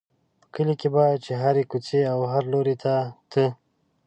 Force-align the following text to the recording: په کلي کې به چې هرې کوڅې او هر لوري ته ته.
په 0.41 0.47
کلي 0.53 0.75
کې 0.79 0.87
به 0.93 1.03
چې 1.23 1.31
هرې 1.41 1.63
کوڅې 1.71 1.99
او 2.13 2.19
هر 2.31 2.43
لوري 2.53 2.75
ته 2.83 2.93
ته. 3.31 3.45